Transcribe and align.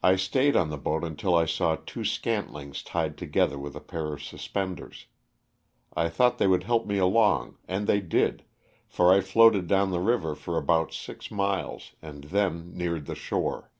I 0.00 0.14
stayed 0.14 0.54
on 0.54 0.70
the 0.70 0.78
boat 0.78 1.02
until 1.02 1.34
I 1.34 1.44
saw 1.44 1.74
two 1.74 2.04
scantlings 2.04 2.84
tied 2.84 3.18
to 3.18 3.26
gether 3.26 3.58
with 3.58 3.74
a 3.74 3.80
pair 3.80 4.12
of 4.12 4.22
suspenders, 4.22 5.06
I 5.92 6.08
thought 6.08 6.38
they 6.38 6.46
would 6.46 6.62
help 6.62 6.86
me 6.86 6.98
along 6.98 7.58
and 7.66 7.88
they 7.88 7.98
did, 8.00 8.44
for 8.86 9.12
I 9.12 9.20
floated 9.20 9.66
down 9.66 9.90
the 9.90 9.98
river 9.98 10.36
for 10.36 10.56
about 10.56 10.94
six 10.94 11.32
miles 11.32 11.96
and 12.00 12.22
then 12.30 12.76
neared 12.78 13.06
the 13.06 13.16
shore. 13.16 13.72